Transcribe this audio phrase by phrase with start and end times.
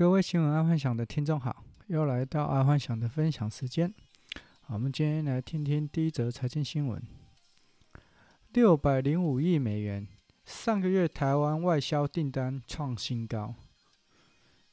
[0.00, 3.92] 各位新闻爱幻想的听众好，又来到爱幻想的分享时间。
[4.68, 7.02] 我们今天来听听第一则财经新闻：
[8.54, 10.08] 六百零五亿美元，
[10.46, 13.54] 上个月台湾外销订单创新高。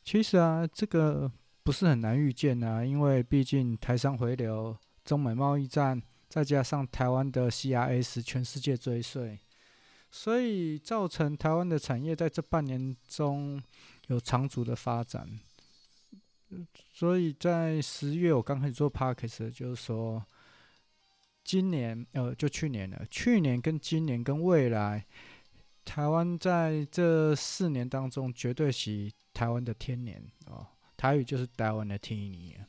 [0.02, 1.30] 其实啊，这个
[1.62, 9.38] 不是很难预见啊，因为毕竟台商回流、中美贸易战，再加上台湾的 CRS 全世界追税，
[10.12, 13.62] 所以造成台湾的产业在这半年中。
[14.08, 15.28] 有长足的发展，
[16.94, 20.26] 所以在十月我刚开始做 Parks，就是说，
[21.44, 25.06] 今年呃就去年了，去年跟今年跟未来，
[25.84, 30.66] 台湾在这四年当中绝对是台湾的天年哦，
[30.96, 32.66] 台语就是台湾的天年。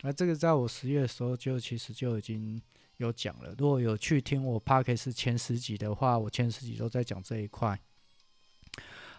[0.00, 2.58] 那这个在我十月的时候就其实就已经
[2.98, 7.80] 有讲了，如果有去听我 Podcast 前十集的话，我前十集都在讲这一块。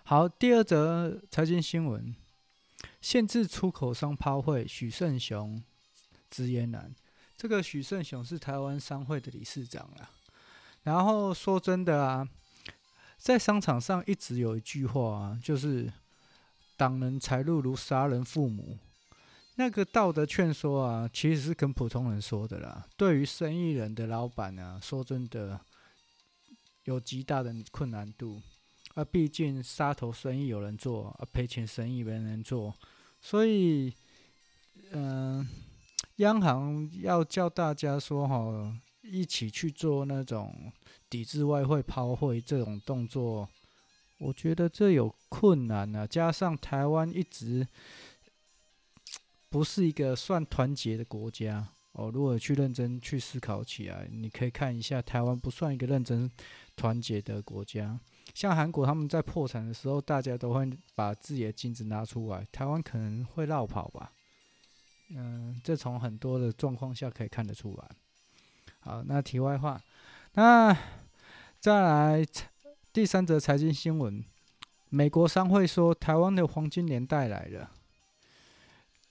[0.04, 2.14] 好，第二则财经新闻：
[3.00, 5.64] 限制出口商抛汇，许胜雄
[6.30, 6.94] 直言难。
[7.38, 10.12] 这个许胜雄是台湾商会的理事长啊。
[10.84, 12.28] 然后说真的啊，
[13.18, 15.90] 在商场上一直有一句话啊，就是
[16.76, 18.78] “挡人财路如杀人父母”。
[19.60, 22.88] 那个道德劝说啊，其实是跟普通人说的啦。
[22.96, 25.60] 对于生意人的老板啊，说真的，
[26.86, 28.42] 有极大的困难度。
[28.94, 32.74] 啊，毕竟杀头生意有人做，啊赔钱生意没人做，
[33.20, 33.94] 所以，
[34.92, 35.46] 嗯、
[36.16, 40.72] 央行要叫大家说哈，一起去做那种
[41.10, 43.50] 抵制外汇抛汇这种动作，
[44.20, 46.08] 我觉得这有困难啊。
[46.08, 47.68] 加上台湾一直
[49.50, 56.30] 不是一个算团结的国家哦，如果去认真去思考起来，你可以看一下，台湾不算一个认真
[56.76, 58.00] 团结的国家。
[58.36, 64.12] 像韩国他们在破产的时候，大家都会把自己的金子拿出来，台湾可能会绕跑吧。
[65.10, 67.90] 嗯，这从很多的状况下可以看得出来。
[68.82, 69.82] 好，那题外话，
[70.34, 70.78] 那
[71.60, 72.24] 再来
[72.94, 74.24] 第三则财经新闻：
[74.90, 77.72] 美国商会说台湾的黄金年代来了。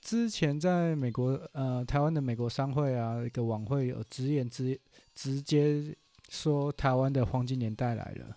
[0.08, 4.80] 之前在美国，呃，台湾的美国商会啊，一个晚会有直言直
[5.14, 5.94] 直接
[6.30, 8.34] 说台湾的黄金年代来了。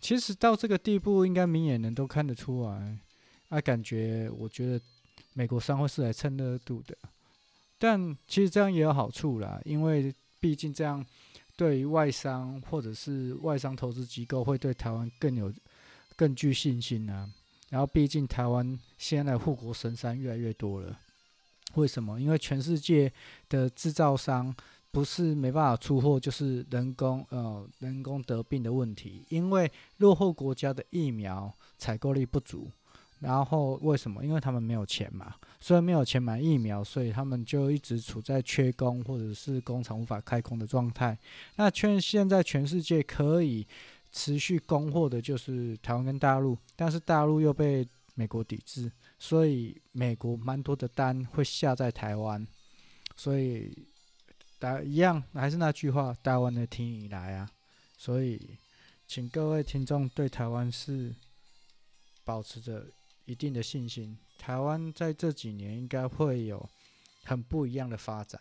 [0.00, 2.96] 其实到这个地步，应该明眼人都看得出来。
[3.48, 4.80] 啊，感觉我觉得
[5.32, 6.96] 美国商会是来蹭热度的，
[7.76, 11.04] 但其实这样也有好处啦，因为毕竟这样
[11.56, 15.52] 对于外商或者是外商投资机构会对台湾更有
[16.14, 17.28] 更具信心啊。
[17.74, 20.96] 然后毕竟台湾现在护国神山越来越多了，
[21.74, 22.20] 为什么？
[22.20, 23.12] 因为全世界
[23.48, 24.54] 的制造商。
[24.94, 29.26] 不是没办法出货，就是人工呃人工得病的问题。
[29.28, 32.70] 因为落后国家的疫苗采购力不足，
[33.18, 34.24] 然后为什么？
[34.24, 35.34] 因为他们没有钱嘛。
[35.58, 41.18] 虽然没有钱买疫苗，所以他们就一直处在缺工或者是工厂无法开工的状态。
[41.56, 43.66] 那全现在全世界可以
[44.14, 52.46] 持续供货的就是台湾跟大陆，但是大陆又被美国抵制，所以美国蛮多的单会下在台湾，
[53.14, 53.86] 所以。
[54.82, 57.50] 一样，还是那句话，台湾的天已来啊！
[57.98, 58.56] 所以，
[59.06, 61.14] 请各位听众对台湾是
[62.24, 62.86] 保持着
[63.26, 64.16] 一定的信心。
[64.38, 66.66] 台湾在这几年应该会有
[67.24, 68.40] 很不一样的发展。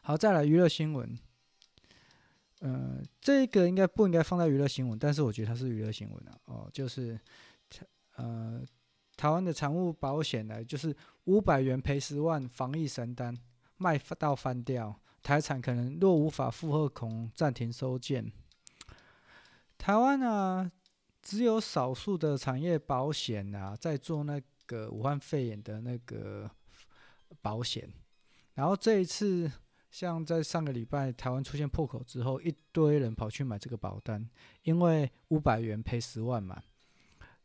[0.00, 1.16] 好，再来娱乐新闻。
[2.66, 4.98] 嗯、呃，这个应该不应该放在娱乐新闻？
[4.98, 6.38] 但是我觉得它是娱乐新闻啊。
[6.46, 7.18] 哦，就是
[8.16, 8.64] 呃，
[9.16, 13.36] 台湾的产物保险呢，就是五百元赔十万，防疫神单。
[13.76, 18.32] 卖到翻掉，台产可能若无法负荷，恐暂停收件。
[19.76, 20.70] 台湾啊，
[21.20, 26.48] 只有少数的产业保险啊，在做那个武汉肺炎的那个
[27.42, 27.92] 保险。
[28.54, 29.50] 然后这一次，
[29.94, 34.28] 像在上个礼拜台湾出现破口之后，一堆人跑去买这个保单，
[34.64, 36.60] 因为五百元赔十万嘛。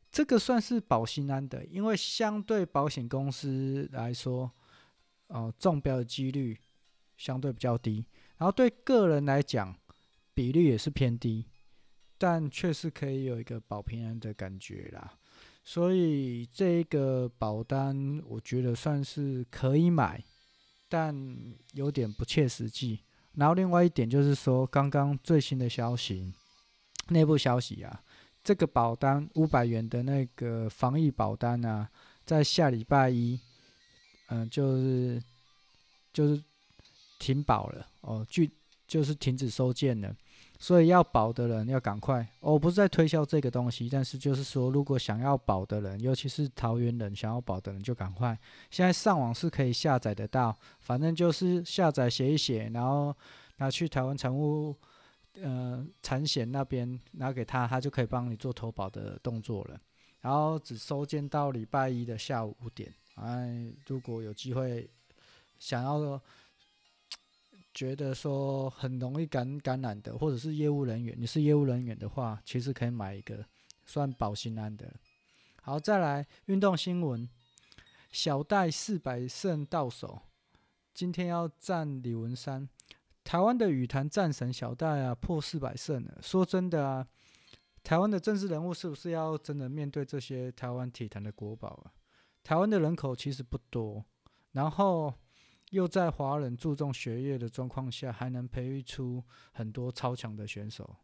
[0.10, 4.52] 这个算是保心安的，因为相对保险公司来说。
[5.28, 6.58] 哦，中标的几率
[7.18, 8.04] 相对比较低，
[8.38, 9.78] 然后对个人来讲，
[10.34, 11.46] 比率也是偏低，
[12.18, 15.20] 但却是可以有一个保平安的感觉啦。
[15.64, 20.24] 所以这个保单我觉得算是可以买，
[20.90, 21.16] 但
[21.74, 23.00] 有点不切实际。
[23.36, 26.34] 然后另外一点就是说，刚刚最新的消息，
[27.10, 28.04] 内部消息啊，
[28.44, 31.90] 这个保单五百元的那个防疫保单啊，
[32.26, 33.40] 在下礼拜一。
[34.32, 35.24] 嗯，就是
[36.14, 36.44] 就是
[37.18, 38.44] 停保了哦，就
[38.88, 40.16] 就是停止收件了。
[40.62, 42.28] 所以要保的人要赶快。
[42.42, 48.38] 我不是在推销这个东西，但是就是说，如果想要保的人，尤其是桃园人想要保的人，就赶快。
[48.70, 53.16] 现在上网是可以下载得到，反正就是下载写一写，然后
[53.58, 54.76] 拿去台湾产物
[55.42, 59.80] 呃产险那边拿给他，他就可以帮你做投保的动作了。
[60.20, 62.94] 然后只收件到礼拜一的下午五点。
[63.16, 64.90] 哎，如果有机会
[65.58, 66.22] 想要。
[67.74, 73.46] 觉得说很容易感感染的，或者是业务人员，你是业务人员的话，其实可以买一个
[73.86, 74.92] 算保心安的。
[75.62, 77.30] 好，再来运动新闻，
[78.12, 80.20] 小戴四百胜到手，
[80.94, 82.68] 今天要战李文山。
[83.24, 86.18] 台湾的羽坛战神小戴啊，破四百胜了。
[86.22, 87.08] 说真的啊，
[87.84, 91.94] 台湾的政治人物是不是要真的面对这些台湾体坛的国宝啊？
[92.44, 94.04] 台湾的人口其实不多，
[94.54, 95.14] 然后。
[95.70, 100.96] 又在华人注重学业的状况下，还能培育出很多超强的选手。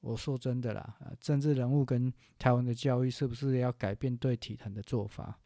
[0.00, 5.38] 我说真的啦，政治人物跟台湾的教育是不是要改变对体坛的做法？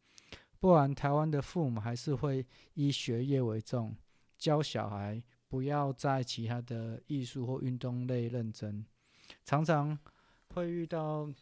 [0.59, 3.97] 不然台湾的父母还是会以学业为重，
[4.37, 8.85] 教小孩不要在其他的艺术或运动类认真。
[9.45, 9.99] 常常
[10.53, 11.33] 会遇到，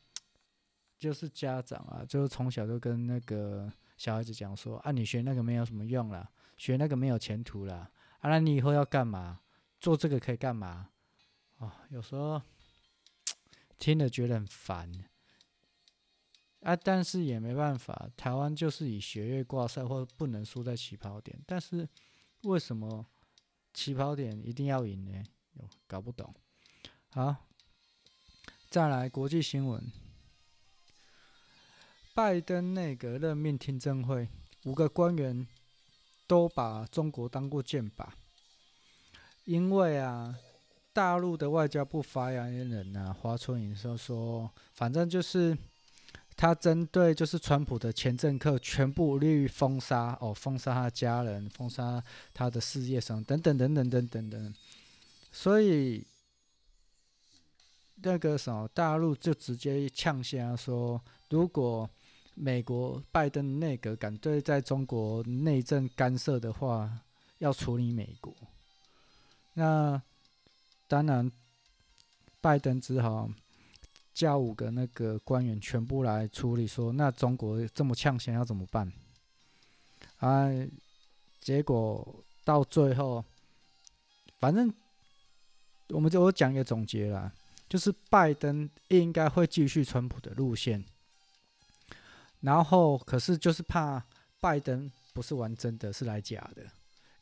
[0.96, 9.40] 就是家长啊，就是从小就跟那个小孩子讲说：“啊，你学那个没有什么用啦。”学那个没有前途了，啊，那你以后要干嘛？
[9.80, 10.90] 做这个可以干嘛？
[11.58, 12.42] 哦，有时候
[13.78, 14.92] 听了觉得很烦，
[16.62, 21.40] 啊，但是也没办法，台湾就是以学业挂帅，或不能输在起跑点。
[21.46, 21.88] 但是
[22.42, 23.06] 为什么
[23.72, 25.22] 起跑点一定要赢呢？
[25.86, 26.34] 搞不懂。
[27.10, 27.36] 好，
[28.68, 29.92] 再来国际新闻，
[32.14, 34.28] 拜登内阁任命听证会，
[34.64, 35.46] 五个官员。
[36.28, 38.06] 都把中国当过箭靶，
[39.44, 40.38] 因为啊，
[40.92, 45.56] 大陆的外交部发言人啊，华春莹说说，反正就是
[46.36, 52.00] 他针对就是川普的前政客全部利于封杀哦，封杀他家人，封杀
[52.34, 54.54] 他的事业上等等等等等等等，
[55.32, 56.06] 所以
[58.02, 61.88] 那个什么大陆就直接呛声说，如果。
[62.40, 66.88] 美国拜登内阁敢对在中国内政干涉的话，
[67.38, 68.32] 要处理美国。
[69.54, 70.00] 那
[70.86, 71.28] 当然，
[72.40, 73.28] 拜登只好
[74.14, 78.92] 叫五个那个官员全部来处理说，那中国这么呛想要怎么办？
[80.18, 80.48] 啊，
[81.40, 83.24] 结果到最后，
[84.38, 84.72] 反正
[85.88, 87.32] 我们就我讲一个总结啦，
[87.68, 90.84] 就是拜登应该会继续川普的路线。
[92.40, 94.00] 然后，可是就是怕
[94.40, 96.62] 拜登不是玩真的，是来假的，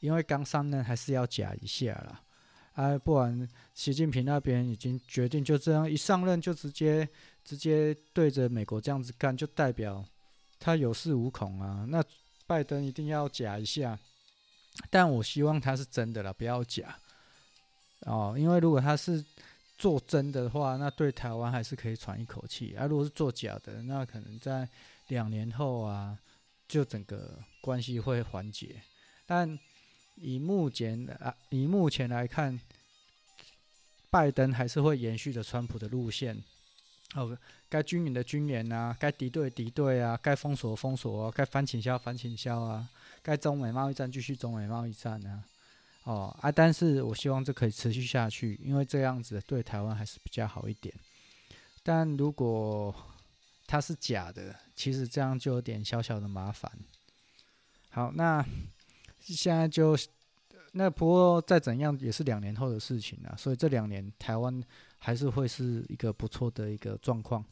[0.00, 2.20] 因为刚上任还是要假一下啦。
[2.74, 7.08] 啊，不然习近平那边已经决定就这样一上任就直接
[7.42, 10.04] 直接对着美国这样子干，就代表
[10.60, 11.86] 他有恃无恐啊。
[11.88, 12.04] 那
[12.46, 13.98] 拜登一定要假一下，
[14.90, 16.94] 但我希望他是真的啦，不要假
[18.00, 19.24] 哦，因为如果他是
[19.78, 22.76] 做真的话，那对台湾还是可以喘一口气。
[22.76, 24.68] 啊，如果是做假的，那可能在。
[25.08, 26.18] 两年后啊，
[26.66, 28.82] 就整个关系会缓解，
[29.26, 29.58] 但
[30.16, 32.58] 以目前啊，以目前来看，
[34.10, 36.42] 拜登还是会延续着川普的路线。
[37.14, 37.38] 哦，
[37.68, 42.88] 该军演的军演啊，该敌对敌对啊，该封锁封锁啊，该反倾销反倾销啊，
[43.22, 45.44] 该中美贸易战继续中美贸易战啊。
[46.02, 50.94] 哦啊，但是我希望这可以持续下去，因为这样子对台湾还是比较好一点。
[51.82, 52.94] 但如果
[53.68, 56.70] 它是假的，其实这样就有点小小的麻烦。
[57.90, 58.44] 好，那
[59.20, 59.98] 现在就
[60.72, 64.62] 那不过再怎样也是两年后的事情了，所以这两年台湾
[64.98, 67.44] 还是会是一个不错的一个状况。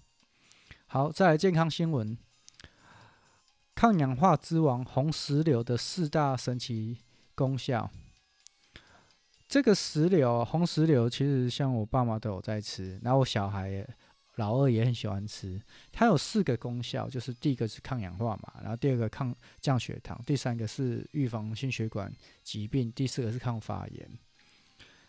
[0.87, 2.17] 好，再来健康新闻，
[3.75, 6.99] 抗氧化之王红石榴的四大神奇
[7.35, 7.91] 功效。
[9.49, 13.85] 这个石榴，红石榴，其实像我爸妈都有在吃，然后我小孩。
[14.37, 15.61] 老二也很喜欢吃，
[15.93, 22.13] 它有四个功效，就是第一个是抗氧化嘛，然后第二个抗降血糖，第三个是预防心血管
[22.43, 24.11] 疾病，第四个是抗发炎。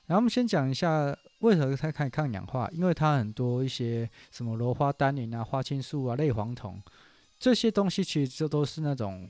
[0.05, 6.79] 然后我们先讲一下为何它可以抗氧化，因为它很多一些什么螺花丹宁啊、花青素啊、类黄酮
[7.39, 9.27] 这些东西，其实这都是那种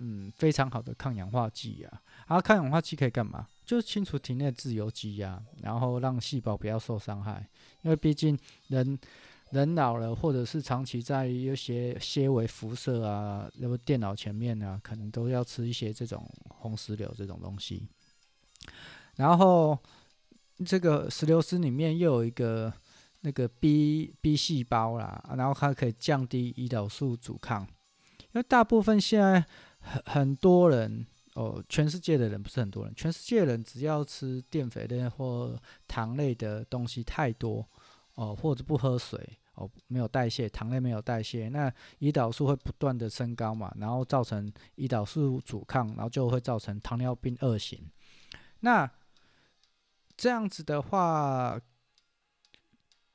[0.00, 2.02] 嗯非常好的抗氧化剂啊。
[2.26, 3.48] 然后抗氧化剂可以干嘛？
[3.64, 7.48] 就是清除体内自由基呀，然后让细胞不要受伤害，
[7.80, 8.98] 因为毕竟人。
[9.50, 17.88] 人老了，或者是长期在一些些微辐射啊，然后电脑前面啊，可能都要吃一些这种红石榴这种东西。
[19.16, 19.76] 然后
[20.64, 22.72] 这个石榴丝里面又有一个
[23.20, 27.66] 那个 B B 细胞啦，然后它可以降低胰岛素阻抗。
[28.32, 29.44] 因为大部分现在
[29.80, 31.04] 很很多人
[31.34, 37.66] 哦，全世界的人不是很多人，全世界人只要吃淀粉类或糖类的东西太多
[38.20, 47.80] 哦，或者不喝水哦，没有代谢，糖类没有代谢，那胰岛素会不断的升高嘛，然后造成胰岛素阻抗，然后就会造成糖尿病二型。
[48.60, 48.90] 那
[50.16, 51.58] 这样子的话，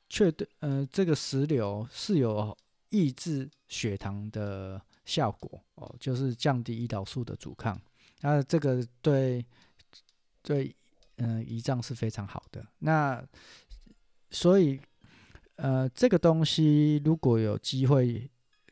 [0.08, 2.56] 确对，呃，这个石榴是有
[2.90, 4.82] 抑制血糖的。
[5.06, 7.80] 效果哦，就是降低胰岛素的阻抗，
[8.22, 9.46] 那这个对
[10.42, 10.74] 对
[11.18, 12.66] 嗯胰脏是非常好的。
[12.80, 13.24] 那
[14.32, 14.80] 所以
[15.56, 18.30] 呃这个东西如果有机会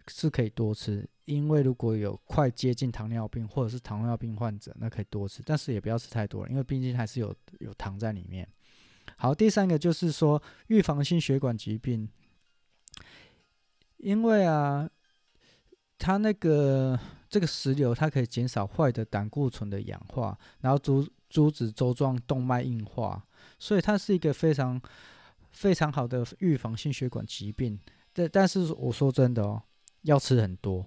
[0.09, 8.49] 是可以多吃，因为如果有快接近糖尿病或者是糖尿病患者，那可以多吃，但是也不要吃太多了，因为毕竟还是有有糖在里面。
[9.17, 12.09] 好，第三个就是说预防心血管疾病，
[13.99, 14.88] 因为啊。
[15.97, 16.99] 它那个
[17.31, 23.25] 这个石榴，它可以减少坏的胆固醇的氧化，然后阻阻止粥状动脉硬化，
[23.59, 24.79] 所以它是一个非常
[25.55, 27.81] 非常好的预防心血管疾病。
[28.13, 29.63] 但但是我说真的哦，
[30.03, 30.87] 要吃很多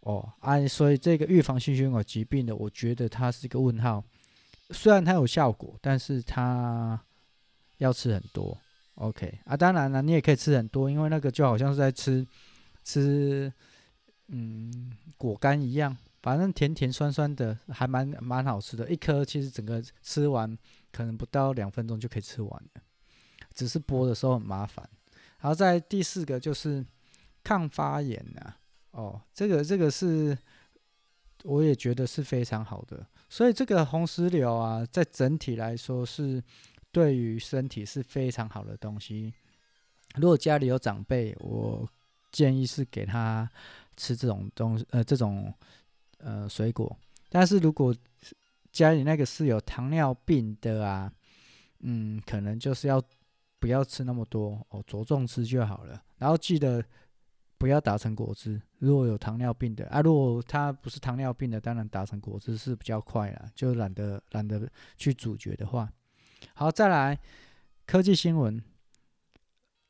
[0.00, 4.02] 哦，啊，所以这个预防心血管疾病的，我觉得它是一个问号。
[4.70, 7.00] 虽然它有效果，但是它
[7.78, 8.58] 要吃很多。
[8.96, 12.26] OK 啊，当然了，你也可以吃很多，因为那个就好像是在吃
[12.82, 13.52] 吃。
[14.32, 18.88] 嗯，果干一样，反正甜甜酸酸的，还蛮蛮好吃的。
[18.88, 20.56] 一颗其实整个吃完
[20.92, 22.80] 可能不到两分钟就可以吃完了，
[23.60, 24.88] 只是播的时候很麻烦。
[25.40, 26.84] 然后在第四个就是
[27.44, 28.56] 抗发炎啊，
[28.92, 30.36] 哦，这个这个是
[31.44, 33.06] 我也觉得是非常好的。
[33.28, 36.42] 所以这个红石榴啊，在整体来说是
[36.90, 39.34] 对于身体是非常好的东西。
[40.16, 41.88] 如果家里有长辈，我
[42.32, 43.50] 建议是给他。
[43.96, 45.52] 吃这种东，呃，这种
[46.20, 46.96] 呃水果，
[47.28, 47.94] 但是如果
[48.72, 51.12] 家里那个是有糖尿病的啊，
[51.80, 53.02] 嗯，可能就是要
[53.60, 56.02] 不要吃那么多哦，着重吃就好了。
[56.16, 56.82] 然后记得
[57.58, 58.60] 不要打成果汁。
[58.78, 65.92] 如果有糖尿病的啊，如果他不是糖尿病的，当然打成果汁是比较快啦，就懒得懒得去咀嚼的话。
[66.54, 67.20] 好，再来
[67.86, 68.60] 科技新闻。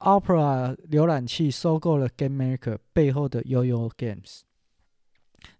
[0.01, 4.41] Opera 浏览器收购了 GameMaker 背后的 YoYo Games，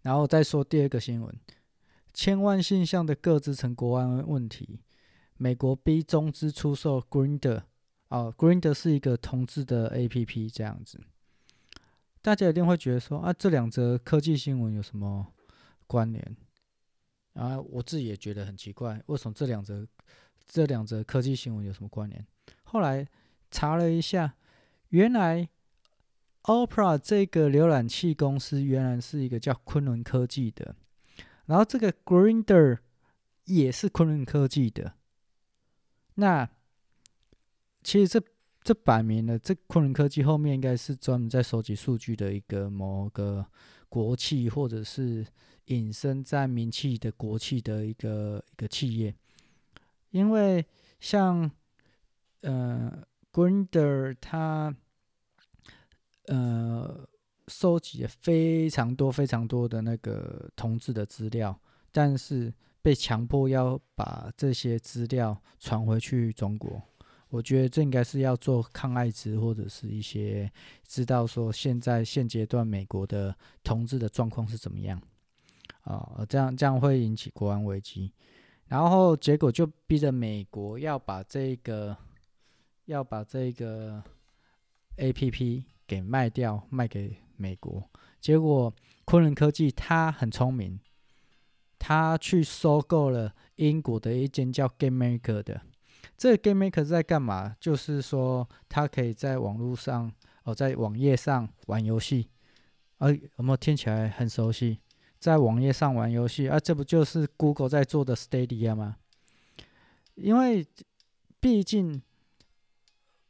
[0.01, 1.39] 然后再说第二个新闻：
[2.15, 4.81] 千万信箱的各自成国安问题，
[5.37, 7.65] 美国逼中资出售 Grindr
[8.11, 11.01] 哦，Grindr 是一个同志的 APP，这样子，
[12.23, 15.27] 大家一定会觉得说啊，这两则科技新闻有什么
[15.89, 16.37] 关联？
[17.33, 19.85] 啊，我自己也觉得很奇怪，为什么这两则
[20.47, 22.25] 这两则科技新闻有什么关联？
[22.63, 23.09] 后来。
[23.53, 24.37] 查了一下，
[24.91, 25.49] 原来
[26.45, 30.77] Opera 这个浏览器公司原来是一个叫昆仑科技的，
[31.47, 32.79] 然后这个 Grindr
[33.47, 34.95] 也是昆仑科技的。
[36.15, 36.49] 那
[37.83, 38.23] 其实这
[38.63, 43.47] 这摆明了，这昆仑科技后面应该是专门在收集数据的一个某个
[43.89, 45.27] 国企，或者是
[45.67, 49.15] 隐身在民企的国企的一个一个企业，
[50.11, 50.65] 因为
[50.99, 51.51] 像
[52.43, 53.05] 呃。
[53.33, 54.75] Grindr 他
[56.27, 57.09] 呃
[57.47, 61.57] 收集了非常多非常多的那个同志的资料，
[61.93, 66.83] 但是被强迫要把这些资料传回去中国。
[67.31, 70.51] 我觉得这应该是要做抗艾滋或者是一些
[70.87, 73.35] 知道说现在现阶段美国的
[73.65, 75.01] 同志的状况是怎么样
[75.85, 76.25] 啊？
[76.29, 78.13] 这样这样会引起国安危机，
[78.67, 81.97] 然后结果就逼着美国要把这个。
[82.87, 84.03] 要把这个
[84.97, 87.89] APP 给卖掉，卖给美国。
[88.21, 90.81] 结果昆仑科技他很聪明，
[91.79, 95.61] 他去收购了英国的一间叫 GameMaker 的。
[96.21, 97.57] 这个 GameMaker 在干嘛？
[97.59, 100.13] 就是说，他可以在网络上
[100.43, 102.29] 哦，在网页上玩游戏。
[102.99, 104.81] 哎，有没有听起来很熟悉？
[105.19, 108.97] 在网页上玩游戏啊，这不就是 Google 在做的 Stadia 吗？
[110.15, 110.67] 因为
[111.41, 112.03] 毕竟。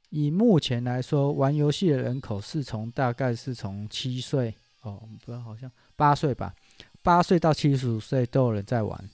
[0.08, 6.52] 以目前来说，玩游戏的人口是从大概是从七岁哦，不，好像八岁吧，
[7.00, 9.08] 八岁到七十五岁都有人在玩。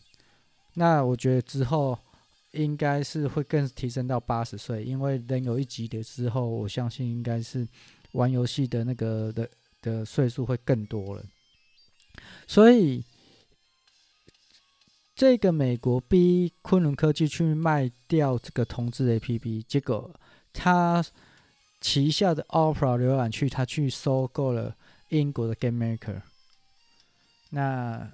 [0.73, 1.99] 那我觉得之后
[2.53, 7.67] 应该是会更提升到八十岁，因为人有一级的之后，我相信应该是
[8.12, 9.49] 玩游戏的那个的
[9.83, 11.25] 的岁数会更多了。
[12.47, 13.05] 所以
[15.15, 20.15] 这个美国逼昆仑科技去卖掉这个同志 APP，结果
[20.53, 21.05] 他
[21.81, 24.75] 旗下的 Opera 浏览器，他去收购了
[25.11, 26.23] 英国的 GameMaker。
[27.50, 28.11] 那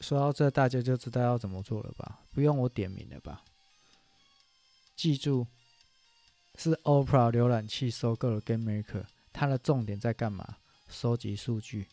[0.00, 2.19] 说到这，大家就知道要怎么做了吧？
[2.32, 3.42] 不用我点名了吧？
[4.96, 5.46] 记住，
[6.56, 10.56] 是 Opera 浏览器收购了 GameMaker，它的重点在干嘛？
[10.88, 11.86] 收集数据。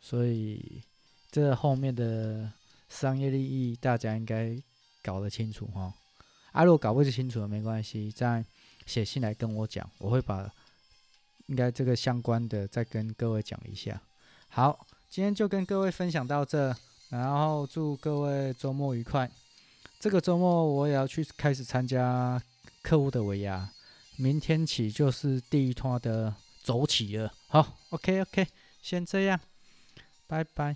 [0.00, 0.82] 所以
[1.30, 2.52] 这后面的。
[2.92, 4.54] 商业利益，大家应该
[5.02, 5.94] 搞得清楚哈。
[6.52, 8.44] 啊，如果搞不清楚的没关系，再
[8.84, 10.46] 写信来跟我讲，我会把
[11.46, 13.98] 应该这个相关的再跟各位讲一下。
[14.50, 16.76] 好，今天就跟各位分享到这，
[17.08, 19.30] 然后祝各位周末愉快。
[20.02, 22.42] 这个周末我也要去开始参加
[22.82, 23.70] 客户的尾牙，
[24.16, 27.32] 明天起就是第一趟的走起了。
[27.46, 28.48] 好，OK OK，
[28.82, 29.38] 先这样，
[30.26, 30.74] 拜拜。